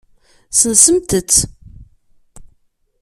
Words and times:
Sensemt-tt. 0.59 1.33